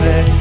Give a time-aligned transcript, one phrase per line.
[0.00, 0.39] Nossa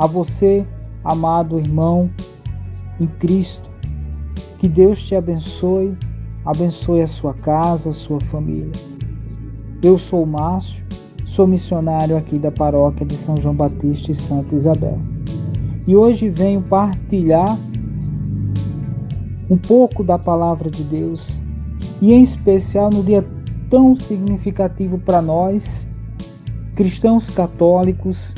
[0.00, 0.66] A você,
[1.04, 2.10] amado irmão
[2.98, 3.68] em Cristo,
[4.58, 5.94] que Deus te abençoe,
[6.46, 8.72] abençoe a sua casa, a sua família.
[9.84, 10.82] Eu sou Márcio,
[11.26, 14.98] sou missionário aqui da paróquia de São João Batista e Santa Isabel.
[15.86, 17.58] E hoje venho partilhar
[19.50, 21.38] um pouco da palavra de Deus,
[22.00, 23.22] e em especial no dia
[23.68, 25.86] tão significativo para nós,
[26.74, 28.34] cristãos católicos,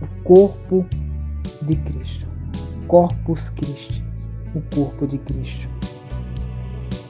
[0.00, 0.86] o corpo
[1.62, 2.26] de Cristo.
[2.86, 4.04] Corpus Christi,
[4.54, 5.68] o corpo de Cristo.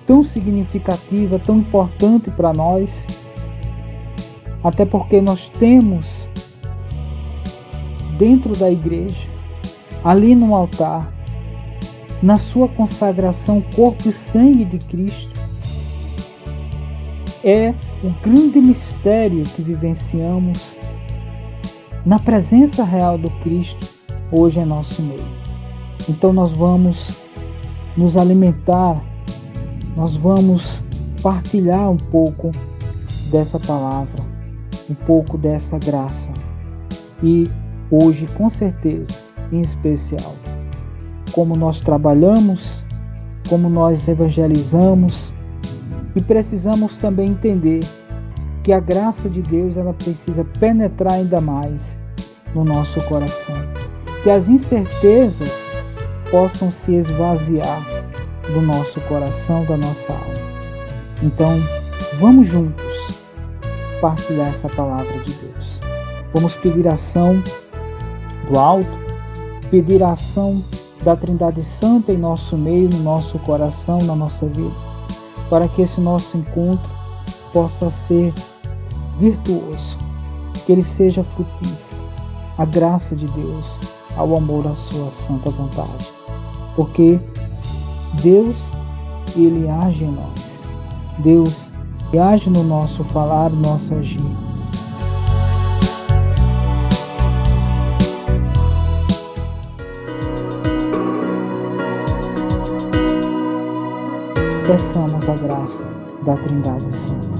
[0.07, 3.07] Tão significativa, tão importante para nós,
[4.63, 6.29] até porque nós temos
[8.19, 9.27] dentro da igreja,
[10.05, 11.11] ali no altar,
[12.23, 15.31] na sua consagração, corpo e sangue de Cristo.
[17.43, 17.73] É
[18.05, 20.79] o grande mistério que vivenciamos
[22.05, 23.87] na presença real do Cristo
[24.33, 25.41] hoje em nosso meio.
[26.09, 27.21] Então nós vamos
[27.97, 29.01] nos alimentar,
[29.97, 30.85] nós vamos
[31.23, 32.51] partilhar um pouco
[33.31, 34.23] dessa palavra,
[34.89, 36.33] um pouco dessa graça.
[37.23, 37.45] E
[37.91, 39.21] hoje, com certeza,
[39.53, 40.35] em especial,
[41.33, 42.87] como nós trabalhamos,
[43.49, 45.35] como nós evangelizamos
[46.17, 47.81] e precisamos também entender
[48.63, 51.99] que a graça de Deus ela precisa penetrar ainda mais
[52.55, 53.57] no nosso coração,
[54.23, 55.71] que as incertezas
[56.31, 57.83] possam se esvaziar
[58.53, 60.51] do nosso coração, da nossa alma.
[61.23, 61.51] Então,
[62.19, 63.21] vamos juntos
[64.01, 65.81] partilhar essa palavra de Deus.
[66.35, 67.43] Vamos pedir ação
[68.51, 68.91] do alto,
[69.71, 70.63] pedir ação
[71.03, 74.75] da Trindade Santa em nosso meio, no nosso coração, na nossa vida,
[75.49, 77.00] para que esse nosso encontro
[77.53, 78.33] possa ser
[79.19, 79.97] virtuoso,
[80.65, 82.03] que ele seja frutífero,
[82.59, 83.79] a graça de Deus,
[84.17, 86.09] ao amor à sua santa vontade.
[86.77, 87.21] Porque
[88.23, 88.73] Deus,
[89.37, 90.63] ele age em nós.
[91.19, 91.71] Deus
[92.19, 94.21] age no nosso falar, no nosso agir.
[104.67, 105.85] Peçamos a graça
[106.25, 107.40] da Trindade Santa.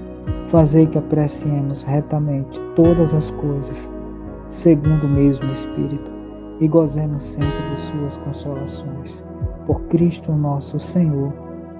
[0.51, 3.89] fazei que apreciemos retamente todas as coisas,
[4.49, 6.11] segundo o mesmo Espírito,
[6.59, 9.23] e gozemos sempre de suas consolações.
[9.65, 11.31] Por Cristo nosso Senhor.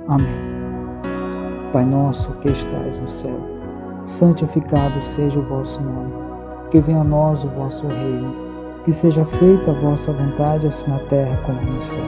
[0.07, 0.51] Amém.
[1.73, 3.39] Pai nosso que estais no céu,
[4.06, 6.13] santificado seja o vosso nome.
[6.71, 8.33] Que venha a nós o vosso reino.
[8.85, 12.03] Que seja feita a vossa vontade, assim na terra como no céu.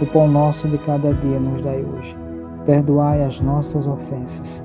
[0.00, 2.16] O pão nosso de cada dia nos dai hoje.
[2.64, 4.64] Perdoai as nossas ofensas,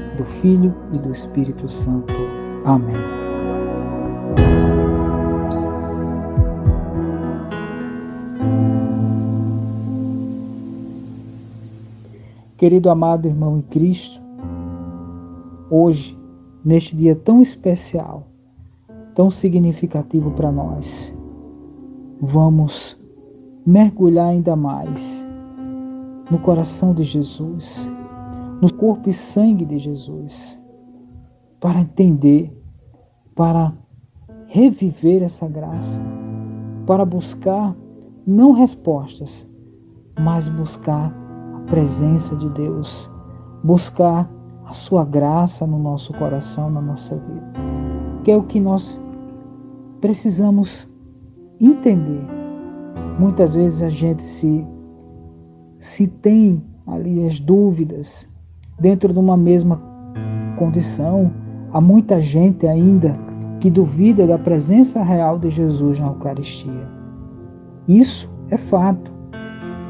[0.17, 2.13] do Filho e do Espírito Santo.
[2.65, 2.95] Amém.
[12.57, 14.21] Querido amado irmão em Cristo,
[15.67, 16.15] hoje,
[16.63, 18.27] neste dia tão especial,
[19.15, 21.11] tão significativo para nós,
[22.21, 22.95] vamos
[23.65, 25.25] mergulhar ainda mais
[26.29, 27.89] no coração de Jesus,
[28.61, 30.61] no corpo e sangue de Jesus,
[31.59, 32.55] para entender,
[33.35, 33.73] para
[34.47, 36.01] reviver essa graça,
[36.85, 37.75] para buscar
[38.25, 39.47] não respostas,
[40.19, 41.11] mas buscar
[41.55, 43.09] a presença de Deus,
[43.63, 44.29] buscar
[44.65, 47.53] a sua graça no nosso coração, na nossa vida.
[48.23, 49.01] Que é o que nós
[49.99, 50.87] precisamos
[51.59, 52.23] entender.
[53.19, 54.65] Muitas vezes a gente se
[55.79, 58.30] se tem ali as dúvidas
[58.81, 59.79] dentro de uma mesma
[60.57, 61.31] condição,
[61.71, 63.15] há muita gente ainda
[63.59, 66.87] que duvida da presença real de Jesus na Eucaristia.
[67.87, 69.11] Isso é fato.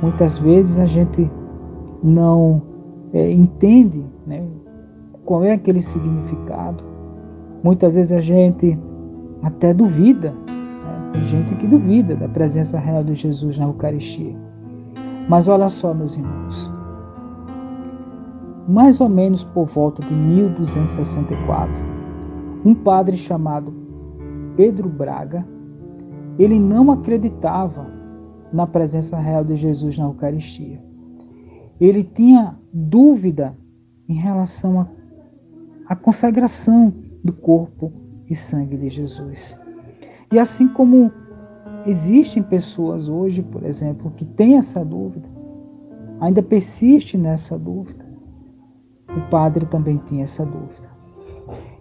[0.01, 1.31] Muitas vezes a gente
[2.03, 2.61] não
[3.13, 4.43] é, entende né,
[5.23, 6.83] qual é aquele significado.
[7.63, 8.77] Muitas vezes a gente
[9.41, 10.31] até duvida.
[10.31, 11.11] Né?
[11.13, 14.35] Tem gente que duvida da presença real de Jesus na Eucaristia.
[15.29, 16.80] Mas olha só, meus irmãos.
[18.71, 21.73] Mais ou menos por volta de 1264,
[22.65, 23.73] um padre chamado
[24.55, 25.45] Pedro Braga,
[26.39, 27.85] ele não acreditava
[28.53, 30.81] na presença real de Jesus na Eucaristia.
[31.79, 33.57] Ele tinha dúvida
[34.07, 34.87] em relação
[35.87, 37.91] à consagração do corpo
[38.29, 39.59] e sangue de Jesus.
[40.31, 41.11] E assim como
[41.85, 45.27] Existem pessoas hoje, por exemplo, que têm essa dúvida.
[46.19, 48.00] ainda persiste nessa dúvida.
[49.17, 50.89] O padre também tinha essa dúvida.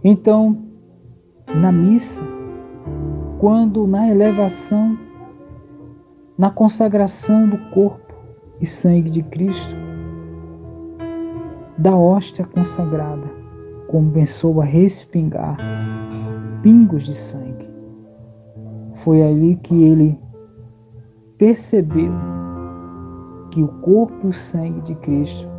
[0.03, 0.57] Então,
[1.55, 2.23] na missa,
[3.39, 4.99] quando na elevação,
[6.37, 8.15] na consagração do corpo
[8.61, 9.75] e sangue de Cristo,
[11.79, 13.27] da hóstia consagrada,
[13.89, 15.57] começou a respingar
[16.63, 17.69] pingos de sangue.
[18.97, 20.19] Foi ali que ele
[21.39, 22.13] percebeu
[23.51, 25.50] que o corpo e o sangue de Cristo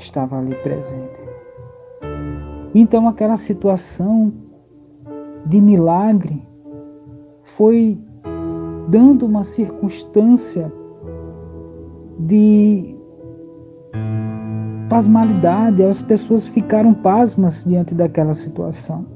[0.00, 1.20] estava ali presente.
[2.74, 4.32] Então aquela situação
[5.46, 6.46] de milagre
[7.42, 7.98] foi
[8.88, 10.72] dando uma circunstância
[12.18, 12.96] de
[14.88, 19.06] pasmalidade, as pessoas ficaram pasmas diante daquela situação.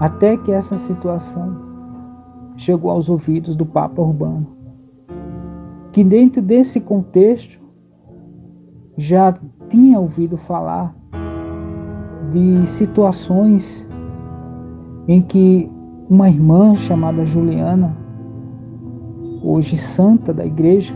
[0.00, 1.60] Até que essa situação
[2.56, 4.46] chegou aos ouvidos do Papa Urbano,
[5.92, 7.60] que dentro desse contexto
[8.96, 9.36] já
[9.72, 10.94] tinha ouvido falar
[12.30, 13.88] de situações
[15.08, 15.70] em que
[16.10, 17.96] uma irmã chamada Juliana,
[19.42, 20.94] hoje santa da igreja,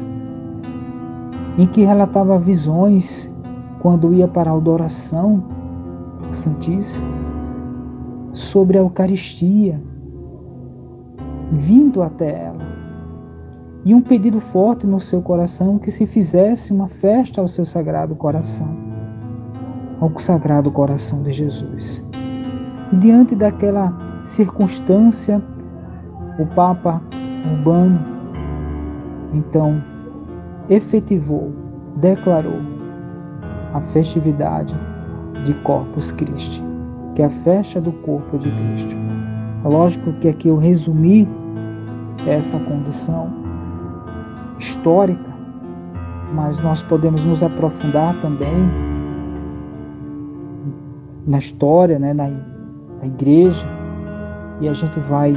[1.56, 3.34] em que relatava visões
[3.80, 5.42] quando ia para a adoração
[6.30, 7.08] Santíssima
[8.34, 9.80] sobre a Eucaristia,
[11.50, 12.75] vindo até ela.
[13.86, 18.16] E um pedido forte no seu coração que se fizesse uma festa ao seu sagrado
[18.16, 18.76] coração,
[20.00, 22.04] ao sagrado coração de Jesus.
[22.92, 25.40] E diante daquela circunstância,
[26.36, 27.00] o Papa
[27.48, 28.00] Urbano,
[29.32, 29.80] então,
[30.68, 31.52] efetivou,
[31.98, 32.58] declarou
[33.72, 34.74] a festividade
[35.44, 36.60] de Corpus Christi,
[37.14, 38.96] que é a festa do corpo de Cristo.
[39.62, 41.28] Lógico que aqui eu resumi
[42.26, 43.45] essa condição
[44.58, 45.34] histórica,
[46.34, 48.68] mas nós podemos nos aprofundar também
[51.26, 53.66] na história, né, na, na igreja,
[54.60, 55.36] e a gente vai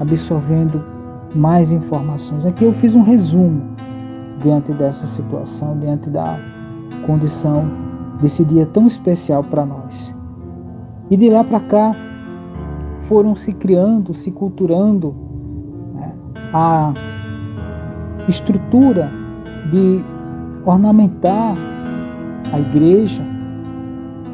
[0.00, 0.82] absorvendo
[1.34, 2.44] mais informações.
[2.44, 3.62] Aqui eu fiz um resumo
[4.42, 6.38] diante dessa situação, diante da
[7.06, 7.70] condição
[8.20, 10.14] desse dia tão especial para nós.
[11.10, 11.94] E de lá para cá
[13.02, 15.14] foram se criando, se culturando
[15.94, 16.12] né,
[16.52, 16.92] a
[18.28, 19.10] estrutura
[19.70, 20.02] de
[20.64, 21.56] ornamentar
[22.52, 23.22] a igreja,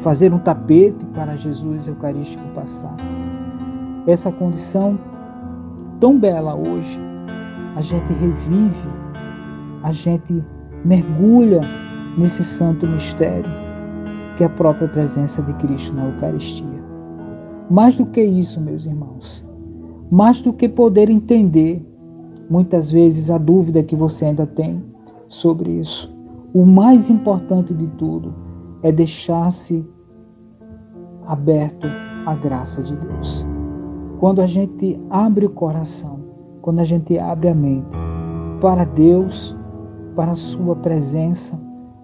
[0.01, 2.95] fazer um tapete para Jesus Eucarístico passar.
[4.07, 4.99] Essa condição
[5.99, 6.99] tão bela hoje,
[7.75, 8.89] a gente revive,
[9.83, 10.43] a gente
[10.83, 11.61] mergulha
[12.17, 13.49] nesse santo mistério,
[14.37, 16.83] que é a própria presença de Cristo na Eucaristia.
[17.69, 19.45] Mais do que isso, meus irmãos,
[20.11, 21.83] mais do que poder entender
[22.53, 24.79] muitas vezes a dúvida que você ainda tem
[25.27, 26.15] sobre isso,
[26.53, 28.31] o mais importante de tudo
[28.83, 29.83] é deixar-se
[31.25, 31.87] aberto
[32.27, 33.43] à graça de Deus.
[34.19, 36.19] Quando a gente abre o coração,
[36.61, 37.97] quando a gente abre a mente
[38.61, 39.57] para Deus,
[40.15, 41.59] para a Sua presença,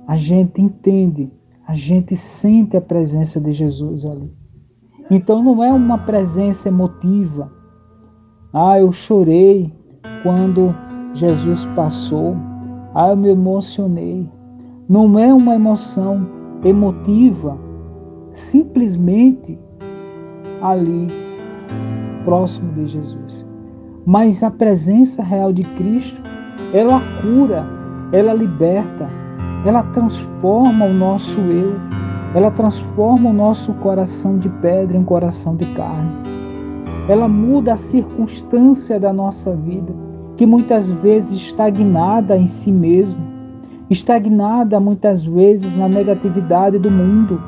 [0.08, 1.32] a gente entende,
[1.68, 4.34] a gente sente a presença de Jesus ali.
[5.12, 7.52] Então não é uma presença emotiva.
[8.52, 9.78] Ah, eu chorei
[10.24, 10.76] quando
[11.14, 12.36] Jesus passou.
[12.96, 14.30] Ah, eu me emocionei.
[14.88, 16.28] Não é uma emoção
[16.64, 17.58] emotiva,
[18.32, 19.58] simplesmente
[20.62, 21.08] ali,
[22.26, 23.48] próximo de Jesus.
[24.06, 26.22] Mas a presença real de Cristo,
[26.74, 27.66] ela cura,
[28.12, 29.08] ela liberta,
[29.66, 31.76] ela transforma o nosso eu,
[32.34, 36.12] ela transforma o nosso coração de pedra em coração de carne.
[37.08, 39.94] Ela muda a circunstância da nossa vida,
[40.40, 43.22] que muitas vezes estagnada em si mesmo,
[43.90, 47.44] estagnada muitas vezes na negatividade do mundo,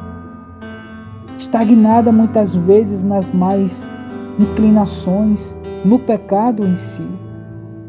[1.38, 3.90] estagnada muitas vezes nas mais
[4.38, 7.08] inclinações, no pecado em si.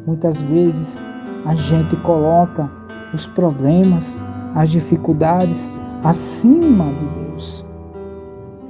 [0.06, 1.04] Muitas vezes
[1.46, 2.70] a gente coloca
[3.12, 4.16] os problemas,
[4.54, 5.72] as dificuldades
[6.04, 7.66] acima de Deus.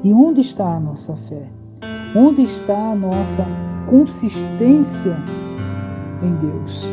[0.03, 1.43] E onde está a nossa fé?
[2.17, 3.47] Onde está a nossa
[3.91, 5.15] consistência
[6.23, 6.91] em Deus?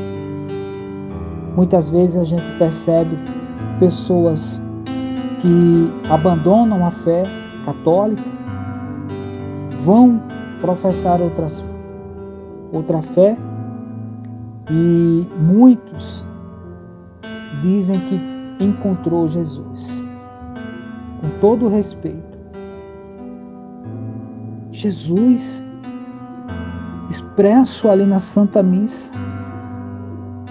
[1.55, 3.17] Muitas vezes a gente percebe
[3.79, 4.61] pessoas
[5.41, 7.23] que abandonam a fé
[7.65, 8.23] católica,
[9.81, 10.21] vão
[10.61, 11.63] professar outras,
[12.71, 13.37] outra fé
[14.69, 16.25] e muitos
[17.61, 20.01] dizem que encontrou Jesus.
[21.21, 22.37] Com todo respeito,
[24.71, 25.63] Jesus,
[27.09, 29.11] expresso ali na Santa Missa,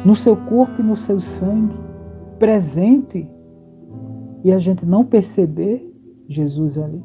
[0.05, 1.77] no seu corpo e no seu sangue,
[2.39, 3.29] presente
[4.45, 5.85] e a gente não perceber
[6.29, 7.05] Jesus ali.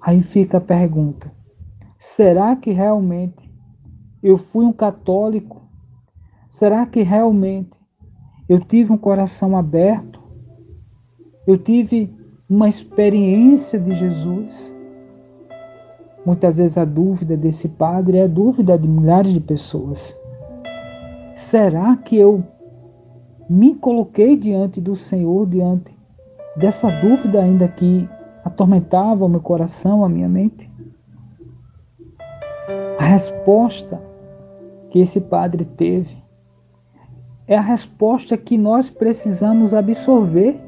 [0.00, 1.32] Aí fica a pergunta:
[1.98, 3.52] será que realmente
[4.22, 5.62] eu fui um católico?
[6.48, 7.78] Será que realmente
[8.48, 10.22] eu tive um coração aberto?
[11.46, 12.14] Eu tive
[12.48, 14.75] uma experiência de Jesus?
[16.26, 20.18] Muitas vezes a dúvida desse padre é a dúvida de milhares de pessoas.
[21.36, 22.42] Será que eu
[23.48, 25.96] me coloquei diante do Senhor, diante
[26.56, 28.08] dessa dúvida ainda que
[28.44, 30.68] atormentava o meu coração, a minha mente?
[32.98, 34.02] A resposta
[34.90, 36.16] que esse padre teve
[37.46, 40.60] é a resposta que nós precisamos absorver.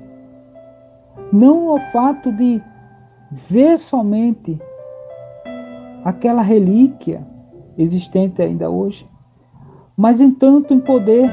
[1.33, 2.63] Não o fato de
[3.33, 4.61] ver somente
[6.05, 7.27] aquela relíquia
[7.77, 9.09] existente ainda hoje,
[9.97, 11.31] mas entanto em poder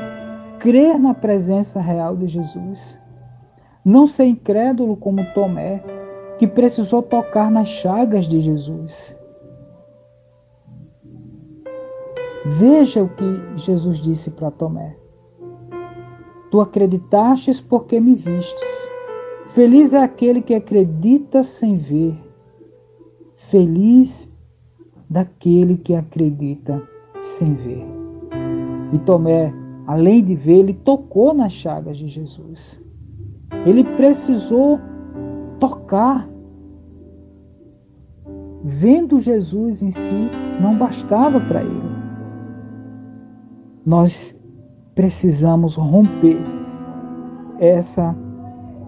[0.60, 3.00] crer na presença real de Jesus.
[3.84, 5.84] Não ser incrédulo como Tomé,
[6.38, 9.16] que precisou tocar nas chagas de Jesus.
[12.46, 14.96] Veja o que Jesus disse para Tomé.
[16.52, 18.90] Tu acreditastes porque me vistes.
[19.50, 22.16] Feliz é aquele que acredita sem ver.
[23.36, 24.30] Feliz
[25.10, 26.82] daquele que acredita
[27.22, 27.86] sem ver.
[28.94, 29.54] E Tomé,
[29.88, 32.82] além de ver, ele tocou nas chagas de Jesus.
[33.66, 34.80] Ele precisou
[35.60, 36.28] tocar.
[38.64, 41.96] Vendo Jesus em si, não bastava para ele.
[43.86, 44.36] Nós
[44.96, 46.40] precisamos romper
[47.60, 48.16] essa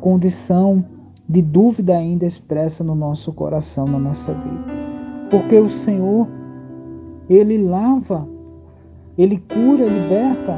[0.02, 0.84] condição
[1.30, 4.77] de dúvida ainda expressa no nosso coração, na nossa vida.
[5.30, 6.28] Porque o Senhor,
[7.30, 8.28] Ele lava,
[9.18, 10.58] Ele cura, liberta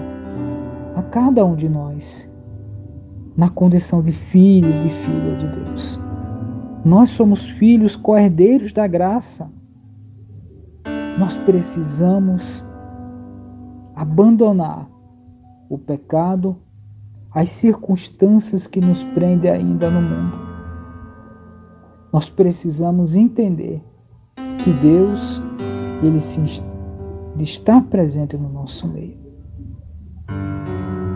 [0.95, 2.29] a cada um de nós
[3.35, 5.99] na condição de filho, de filha de Deus.
[6.83, 9.49] Nós somos filhos coerdeiros da graça.
[11.17, 12.65] Nós precisamos
[13.95, 14.89] abandonar
[15.69, 16.57] o pecado,
[17.31, 20.37] as circunstâncias que nos prendem ainda no mundo.
[22.11, 23.83] Nós precisamos entender
[24.63, 25.41] que Deus
[26.03, 26.41] ele se
[27.39, 29.17] está presente no nosso meio.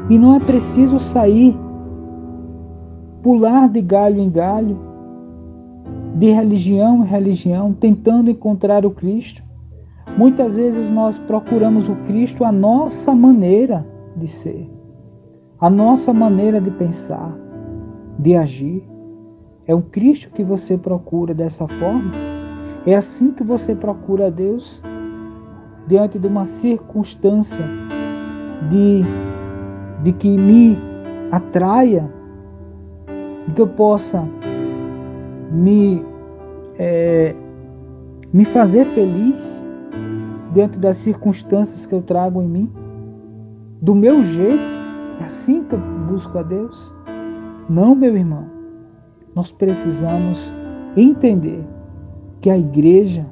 [0.10, 1.58] E não é preciso sair
[3.22, 4.78] pular de galho em galho,
[6.16, 9.42] de religião em religião, tentando encontrar o Cristo.
[10.18, 13.86] Muitas vezes nós procuramos o Cristo a nossa maneira
[14.18, 14.70] de ser,
[15.60, 17.34] a nossa maneira de pensar,
[18.20, 18.84] de agir.
[19.66, 22.33] É o Cristo que você procura dessa forma?
[22.86, 24.82] É assim que você procura a Deus?
[25.88, 27.66] Diante de uma circunstância
[28.70, 29.04] de,
[30.04, 30.78] de que me
[31.32, 32.10] atraia,
[33.56, 34.28] que eu possa
[35.52, 36.04] me,
[36.78, 37.34] é,
[38.34, 39.66] me fazer feliz
[40.54, 42.72] dentro das circunstâncias que eu trago em mim,
[43.82, 44.64] do meu jeito,
[45.22, 46.94] é assim que eu busco a Deus?
[47.70, 48.46] Não, meu irmão.
[49.36, 50.54] Nós precisamos
[50.96, 51.66] entender
[52.44, 53.26] que a igreja,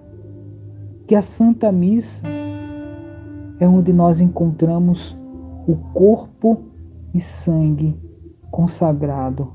[1.06, 2.26] que a Santa Missa
[3.60, 5.18] é onde nós encontramos
[5.68, 6.62] o corpo
[7.14, 8.00] e sangue
[8.50, 9.52] consagrado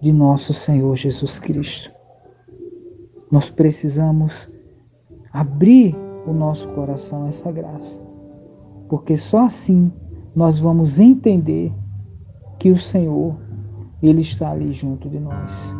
[0.00, 1.92] de nosso Senhor Jesus Cristo.
[3.30, 4.50] Nós precisamos
[5.32, 8.00] abrir o nosso coração a essa graça,
[8.88, 9.92] porque só assim
[10.34, 11.72] nós vamos entender
[12.58, 13.36] que o Senhor,
[14.02, 15.72] Ele está ali junto de nós,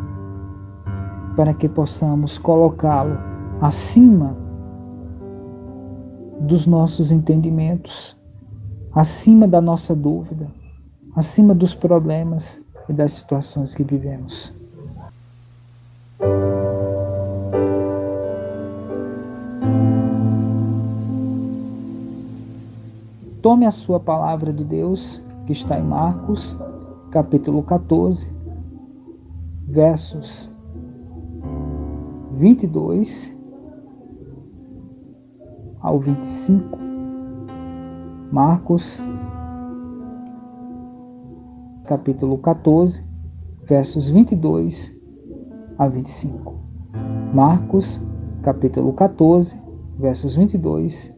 [1.37, 3.15] para que possamos colocá-lo
[3.61, 4.35] acima
[6.41, 8.17] dos nossos entendimentos,
[8.91, 10.47] acima da nossa dúvida,
[11.15, 14.51] acima dos problemas e das situações que vivemos.
[23.43, 26.57] Tome a sua palavra de Deus, que está em Marcos,
[27.11, 28.27] capítulo 14,
[29.67, 30.56] versos
[32.37, 33.35] 22
[35.81, 36.77] ao 25.
[38.31, 39.01] Marcos
[41.87, 43.01] capítulo 14,
[43.63, 44.93] versos 22
[45.77, 46.55] a 25.
[47.33, 48.01] Marcos,
[48.43, 49.59] capítulo 14,
[49.97, 51.17] versos 22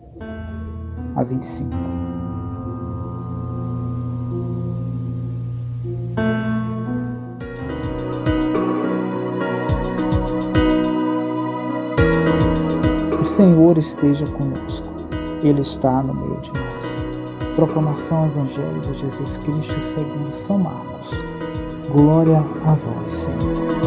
[1.16, 1.99] a 25.
[14.00, 14.88] Esteja conosco.
[15.44, 17.56] Ele está no meio de nós.
[17.56, 21.12] Proclamação Evangelho de Jesus Cristo segundo São Marcos.
[21.92, 23.80] Glória a vós, Senhor.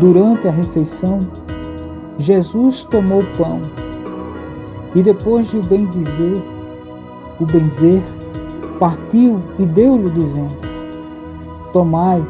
[0.00, 1.20] Durante a refeição,
[2.18, 3.60] Jesus tomou o pão
[4.94, 6.42] e depois de o bendizer,
[7.38, 8.02] o benzer,
[8.80, 10.56] partiu e deu-lhe dizendo:
[11.72, 12.24] Tomai,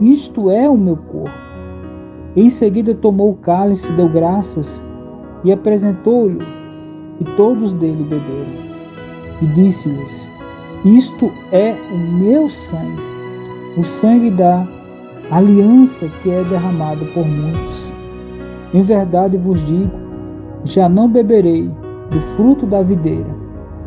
[0.00, 1.38] isto é o meu corpo.
[2.34, 4.82] Em seguida tomou o cálice, deu graças
[5.44, 6.40] e apresentou-lhe,
[7.20, 8.70] e todos dele beberam.
[9.42, 10.28] E disse-lhes:
[10.84, 13.02] Isto é o meu sangue,
[13.76, 14.66] o sangue da
[15.30, 17.92] aliança que é derramado por muitos.
[18.72, 19.90] Em verdade vos digo:
[20.64, 21.70] já não beberei
[22.10, 23.38] do fruto da videira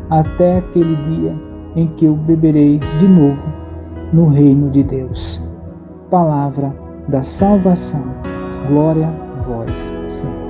[0.10, 3.42] até aquele dia em que eu beberei de novo
[4.12, 5.42] no reino de Deus.
[6.10, 6.76] Palavra
[7.08, 8.04] da salvação.
[8.68, 10.44] Glória a vós, Senhor.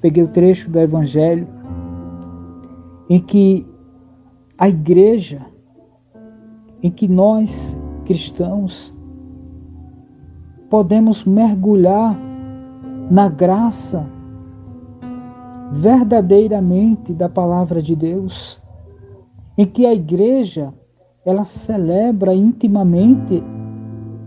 [0.00, 1.46] Peguei o trecho do Evangelho
[3.10, 3.66] em que
[4.56, 5.40] a igreja,
[6.82, 8.96] em que nós cristãos
[10.70, 12.18] podemos mergulhar
[13.10, 14.06] na graça
[15.72, 18.60] verdadeiramente da palavra de Deus,
[19.56, 20.72] em que a igreja
[21.24, 23.42] ela celebra intimamente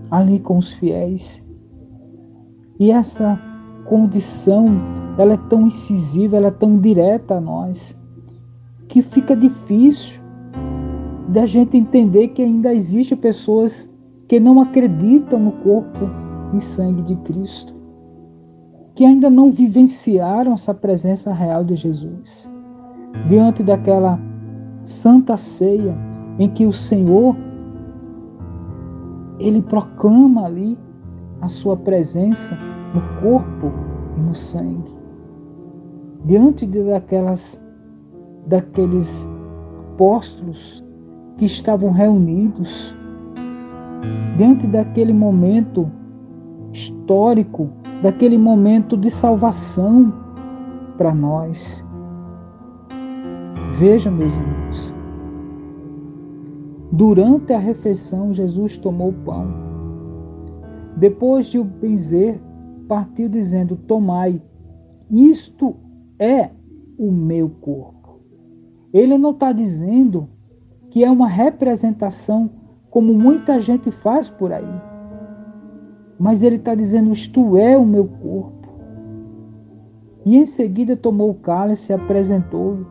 [0.09, 1.45] ali com os fiéis.
[2.79, 3.39] E essa
[3.85, 4.67] condição,
[5.17, 7.97] ela é tão incisiva, ela é tão direta a nós,
[8.87, 10.21] que fica difícil
[11.29, 13.89] da gente entender que ainda existe pessoas
[14.27, 16.20] que não acreditam no corpo
[16.53, 17.81] e sangue de Cristo
[18.95, 22.51] que ainda não vivenciaram essa presença real de Jesus.
[23.27, 24.19] Diante daquela
[24.83, 25.95] santa ceia
[26.39, 27.35] em que o Senhor
[29.39, 30.77] ele proclama ali
[31.41, 32.55] a sua presença
[32.93, 33.71] no corpo
[34.17, 34.93] e no sangue.
[36.25, 37.61] Diante de daquelas
[38.45, 39.29] daqueles
[39.93, 40.83] apóstolos
[41.37, 42.95] que estavam reunidos,
[44.37, 45.89] diante daquele momento
[46.73, 47.69] histórico
[48.01, 50.13] daquele momento de salvação
[50.97, 51.85] para nós.
[53.77, 54.93] Veja, meus irmãos,
[56.91, 59.47] durante a refeição, Jesus tomou o pão.
[60.97, 62.39] Depois de o benzer,
[62.87, 64.41] partiu dizendo: Tomai,
[65.09, 65.75] isto
[66.19, 66.49] é
[66.97, 68.19] o meu corpo.
[68.93, 70.27] Ele não está dizendo
[70.89, 72.49] que é uma representação
[72.89, 74.90] como muita gente faz por aí
[76.21, 78.69] mas ele está dizendo: Isto é o meu corpo.
[80.23, 82.85] E em seguida tomou o cálice e apresentou-o.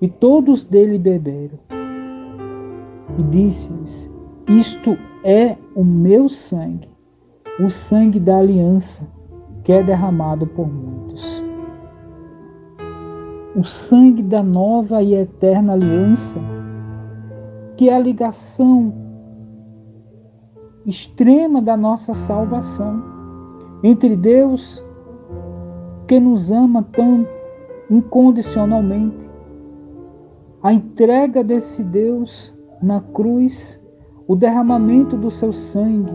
[0.00, 1.58] E todos dele beberam.
[3.18, 4.08] E disse-lhes:
[4.48, 6.88] Isto é o meu sangue,
[7.58, 9.04] o sangue da aliança,
[9.64, 11.44] que é derramado por muitos.
[13.56, 16.38] O sangue da nova e eterna aliança,
[17.76, 19.03] que é a ligação
[20.86, 23.02] extrema da nossa salvação.
[23.82, 24.84] Entre Deus,
[26.06, 27.26] que nos ama tão
[27.90, 29.28] incondicionalmente,
[30.62, 33.80] a entrega desse Deus na cruz,
[34.26, 36.12] o derramamento do seu sangue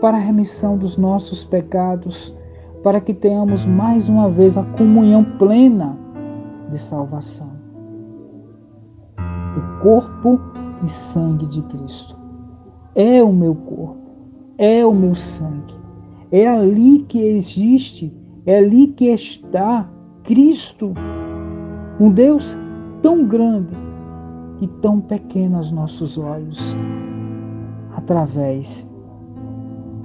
[0.00, 2.34] para a remissão dos nossos pecados,
[2.82, 5.98] para que tenhamos mais uma vez a comunhão plena
[6.70, 7.50] de salvação.
[9.18, 10.40] O corpo
[10.84, 12.25] e sangue de Cristo
[12.96, 13.98] é o meu corpo,
[14.56, 15.74] é o meu sangue.
[16.32, 18.12] É ali que existe,
[18.46, 19.88] é ali que está
[20.24, 20.92] Cristo,
[22.00, 22.58] um Deus
[23.02, 23.76] tão grande
[24.60, 26.74] e tão pequeno aos nossos olhos,
[27.94, 28.88] através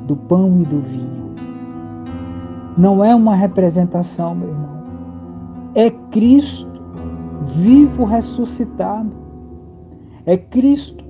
[0.06, 1.32] do pão e do vinho.
[2.77, 4.84] Não é uma representação, meu irmão.
[5.75, 6.69] É Cristo
[7.47, 9.12] vivo ressuscitado.
[10.25, 11.01] É Cristo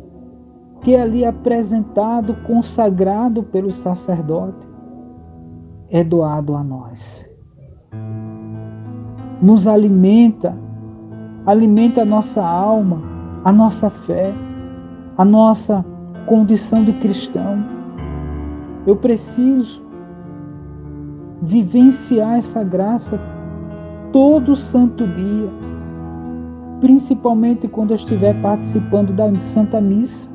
[0.81, 4.67] que é ali apresentado, consagrado pelo sacerdote,
[5.89, 7.27] é doado a nós.
[9.41, 10.57] Nos alimenta,
[11.45, 13.01] alimenta a nossa alma,
[13.43, 14.33] a nossa fé,
[15.17, 15.85] a nossa
[16.25, 17.63] condição de cristão.
[18.87, 19.83] Eu preciso
[21.41, 23.19] vivenciar essa graça
[24.11, 25.49] todo santo dia,
[26.79, 30.30] principalmente quando eu estiver participando da Santa Missa.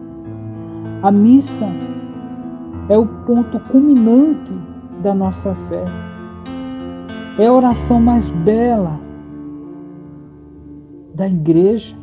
[1.03, 1.67] A missa
[2.89, 4.53] é o ponto culminante
[5.03, 5.85] da nossa fé.
[7.39, 8.99] É a oração mais bela
[11.15, 11.95] da igreja.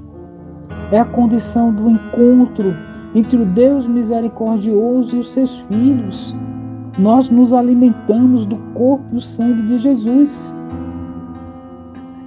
[0.91, 2.75] É a condição do encontro
[3.15, 6.36] entre o Deus misericordioso e os seus filhos.
[6.99, 10.53] Nós nos alimentamos do corpo e do sangue de Jesus.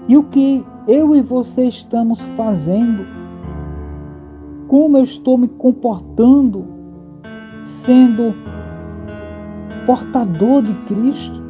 [0.08, 3.15] E o que eu e você estamos fazendo?
[4.68, 6.64] Como eu estou me comportando
[7.62, 8.34] sendo
[9.86, 11.40] portador de Cristo?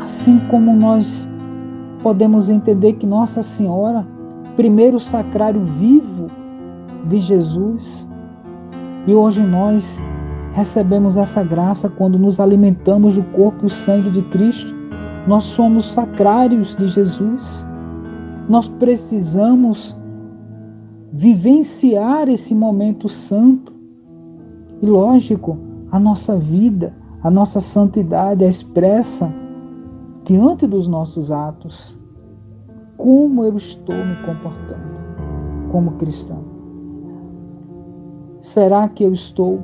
[0.00, 1.28] Assim como nós
[2.02, 4.06] podemos entender que Nossa Senhora,
[4.56, 6.28] primeiro sacrário vivo
[7.08, 8.08] de Jesus,
[9.06, 10.02] e hoje nós
[10.54, 14.74] recebemos essa graça quando nos alimentamos do corpo e sangue de Cristo.
[15.26, 17.66] Nós somos sacrários de Jesus.
[18.48, 19.96] Nós precisamos
[21.12, 23.72] vivenciar esse momento santo.
[24.80, 25.58] E lógico,
[25.90, 29.32] a nossa vida, a nossa santidade é expressa
[30.24, 31.98] diante dos nossos atos.
[32.96, 35.00] Como eu estou me comportando
[35.70, 36.42] como cristão?
[38.40, 39.60] Será que eu estou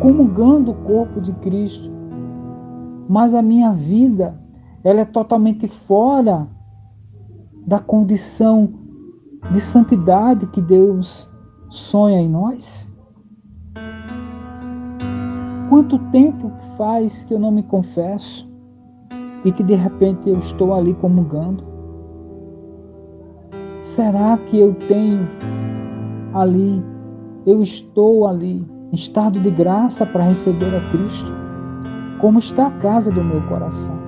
[0.00, 1.90] comungando o corpo de Cristo,
[3.08, 4.40] mas a minha vida
[4.82, 6.48] ela é totalmente fora
[7.64, 8.81] da condição
[9.50, 11.30] de santidade que Deus
[11.68, 12.88] sonha em nós?
[15.68, 18.46] Quanto tempo faz que eu não me confesso
[19.44, 21.64] e que de repente eu estou ali comungando?
[23.80, 25.26] Será que eu tenho
[26.34, 26.84] ali,
[27.46, 31.32] eu estou ali em estado de graça para receber a Cristo?
[32.20, 33.98] Como está a casa do meu coração?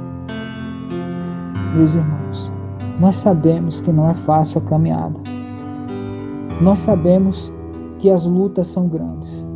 [1.74, 2.52] Meus irmãos,
[3.00, 5.23] nós sabemos que não é fácil a caminhada.
[6.60, 7.52] Nós sabemos
[7.98, 9.46] que as lutas são grandes,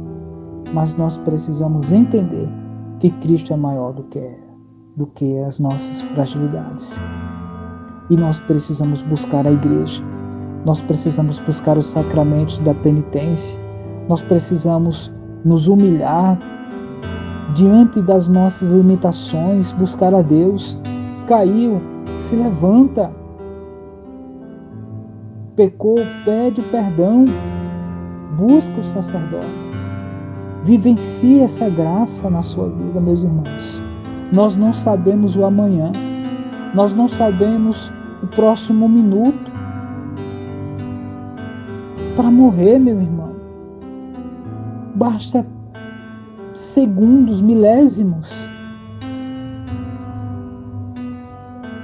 [0.74, 2.48] mas nós precisamos entender
[2.98, 4.30] que Cristo é maior do que,
[4.96, 7.00] do que as nossas fragilidades.
[8.10, 10.02] E nós precisamos buscar a igreja,
[10.64, 13.58] nós precisamos buscar os sacramentos da penitência,
[14.08, 15.12] nós precisamos
[15.44, 16.38] nos humilhar
[17.54, 20.78] diante das nossas limitações, buscar a Deus.
[21.26, 21.80] Caiu,
[22.16, 23.10] se levanta.
[25.58, 27.24] Pecou, pede perdão,
[28.36, 29.44] busca o sacerdote.
[30.62, 33.82] Vivencie essa graça na sua vida, meus irmãos.
[34.30, 35.90] Nós não sabemos o amanhã,
[36.76, 37.92] nós não sabemos
[38.22, 39.50] o próximo minuto.
[42.14, 43.34] Para morrer, meu irmão,
[44.94, 45.44] basta
[46.54, 48.48] segundos, milésimos,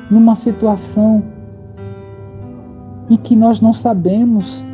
[0.09, 1.34] numa situação
[3.11, 4.65] em que nós não sabemos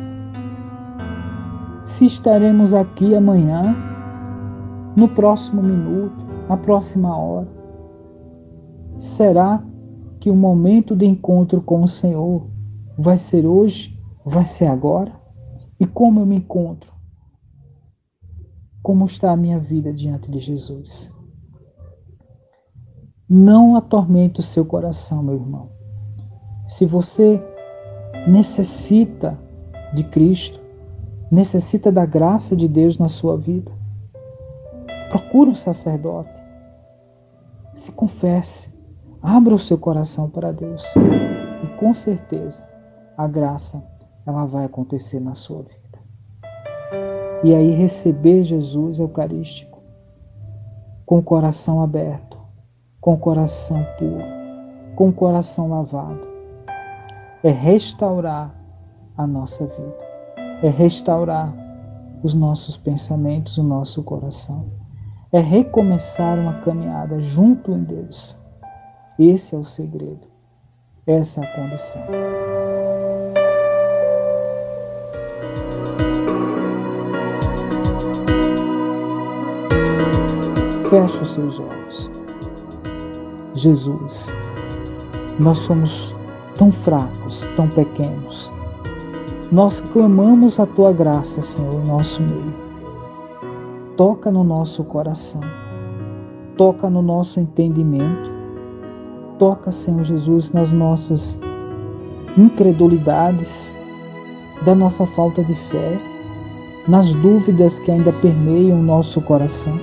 [1.83, 3.75] se estaremos aqui amanhã,
[4.95, 7.47] no próximo minuto, na próxima hora.
[8.97, 9.63] Será
[10.19, 12.47] que o momento de encontro com o Senhor
[12.97, 13.99] vai ser hoje?
[14.23, 15.11] Vai ser agora?
[15.79, 16.91] E como eu me encontro?
[18.81, 21.11] como está a minha vida diante de Jesus.
[23.29, 25.69] Não atormente o seu coração, meu irmão.
[26.67, 27.37] Se você
[28.27, 29.37] necessita
[29.93, 30.59] de Cristo,
[31.31, 33.71] necessita da graça de Deus na sua vida,
[35.09, 36.31] procure um sacerdote.
[37.73, 38.69] Se confesse,
[39.21, 40.83] abra o seu coração para Deus
[41.63, 42.63] e com certeza
[43.17, 43.83] a graça
[44.25, 45.81] ela vai acontecer na sua vida
[47.43, 49.81] e aí receber Jesus Eucarístico
[51.05, 52.37] com o coração aberto,
[52.99, 54.23] com o coração puro,
[54.95, 56.30] com o coração lavado.
[57.43, 58.53] É restaurar
[59.17, 59.97] a nossa vida,
[60.61, 61.51] é restaurar
[62.21, 64.65] os nossos pensamentos, o nosso coração,
[65.31, 68.37] é recomeçar uma caminhada junto em Deus.
[69.17, 70.27] Esse é o segredo,
[71.07, 72.01] essa é a condição.
[80.91, 82.09] Feche os seus olhos.
[83.55, 84.27] Jesus,
[85.39, 86.10] nós somos
[86.61, 88.51] tão fracos, tão pequenos.
[89.51, 92.53] Nós clamamos a tua graça, Senhor, em nosso meio.
[93.97, 95.41] Toca no nosso coração,
[96.55, 98.29] toca no nosso entendimento,
[99.39, 101.35] toca, Senhor Jesus, nas nossas
[102.37, 103.73] incredulidades,
[104.63, 105.97] da nossa falta de fé,
[106.87, 109.73] nas dúvidas que ainda permeiam o nosso coração.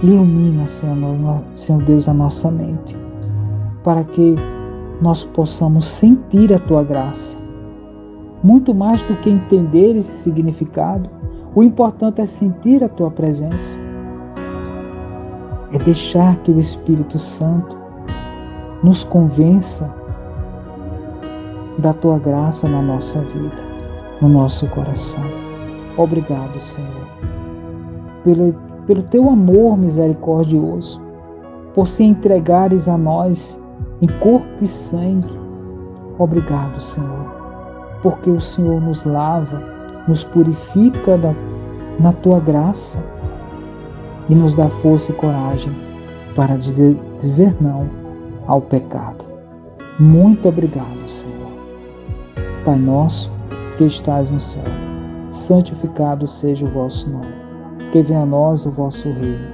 [0.00, 2.96] Ilumina, Senhor, Senhor Deus, a nossa mente,
[3.82, 4.36] para que
[5.00, 7.36] nós possamos sentir a tua graça.
[8.42, 11.08] Muito mais do que entender esse significado,
[11.54, 13.78] o importante é sentir a tua presença.
[15.72, 17.76] é deixar que o Espírito Santo
[18.82, 19.88] nos convença
[21.78, 23.56] da tua graça na nossa vida,
[24.20, 25.22] no nosso coração.
[25.96, 27.06] Obrigado, Senhor,
[28.24, 28.52] pelo,
[28.84, 31.00] pelo teu amor misericordioso,
[31.72, 33.56] por se entregares a nós
[34.00, 35.28] em corpo e sangue.
[36.18, 37.26] Obrigado, Senhor,
[38.02, 39.60] porque o Senhor nos lava,
[40.06, 41.34] nos purifica da,
[41.98, 42.98] na tua graça
[44.28, 45.72] e nos dá força e coragem
[46.34, 47.86] para dizer, dizer não
[48.46, 49.24] ao pecado.
[49.98, 51.50] Muito obrigado, Senhor.
[52.64, 53.30] Pai nosso
[53.76, 54.64] que estás no céu,
[55.30, 57.40] santificado seja o vosso nome.
[57.92, 59.48] Que venha a nós o vosso reino.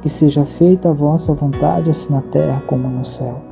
[0.00, 3.51] Que seja feita a vossa vontade, assim na terra como no céu.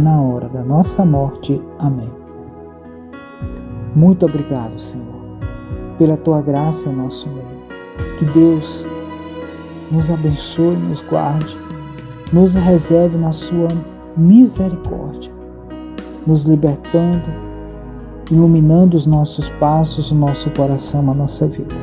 [0.00, 1.60] na hora da nossa morte.
[1.78, 2.10] Amém.
[3.94, 5.20] Muito obrigado, Senhor,
[5.98, 7.52] pela tua graça em nosso meio.
[8.18, 8.86] Que Deus
[9.90, 11.56] nos abençoe, nos guarde,
[12.32, 13.68] nos reserve na sua
[14.16, 15.30] misericórdia,
[16.26, 17.22] nos libertando,
[18.30, 21.74] iluminando os nossos passos, o nosso coração, a nossa vida.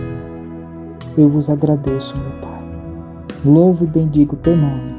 [1.16, 2.64] Eu vos agradeço, meu Pai.
[3.46, 4.98] Louvo e bendigo teu nome.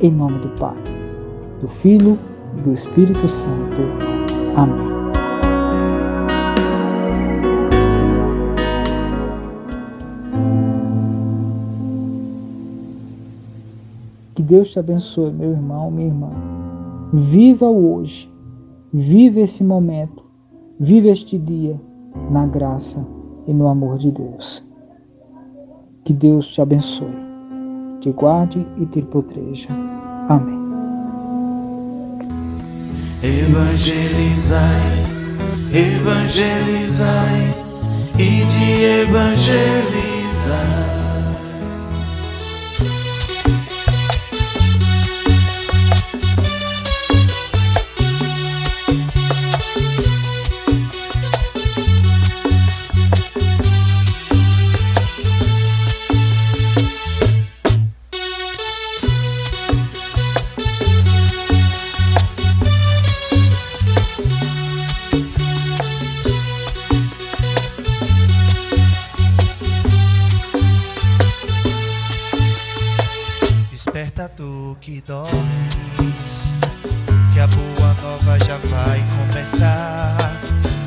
[0.00, 0.76] Em nome do Pai,
[1.62, 2.18] do Filho
[2.58, 3.80] e do Espírito Santo.
[4.56, 4.84] Amém.
[14.34, 16.30] Que Deus te abençoe, meu irmão, minha irmã.
[17.12, 18.30] Viva o hoje.
[18.92, 20.24] Viva esse momento.
[20.80, 21.80] Viva este dia
[22.30, 23.06] na graça
[23.46, 24.64] e no amor de Deus.
[26.04, 27.14] Que Deus te abençoe,
[28.00, 29.68] te guarde e te proteja.
[30.28, 30.61] Amém.
[33.24, 35.06] Evangelizai,
[35.72, 37.54] evangelizai
[38.18, 41.01] e de evangelizar.
[74.82, 76.52] Que dormes,
[77.32, 80.16] que a boa nova já vai começar.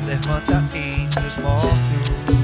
[0.04, 2.35] Levanta entre os mortos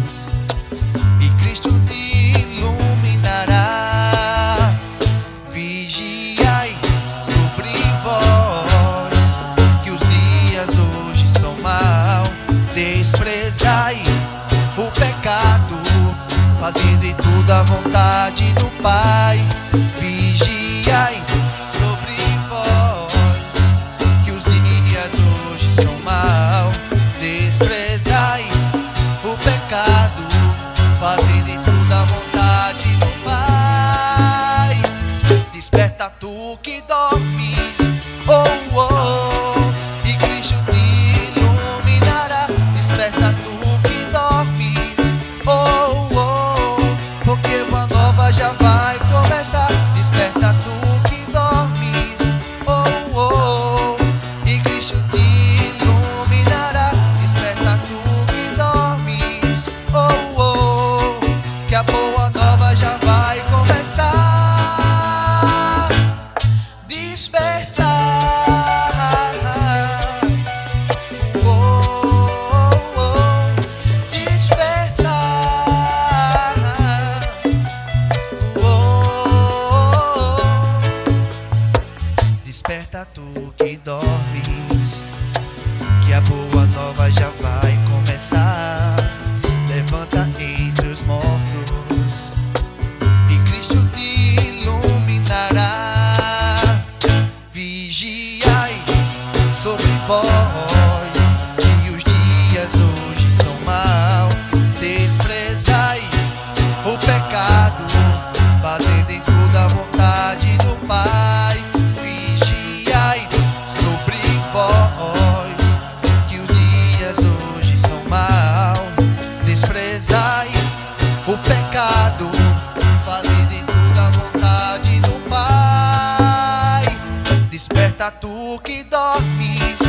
[128.22, 129.80] tu que dormes.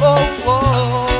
[0.00, 0.16] Oh,
[0.46, 1.11] oh.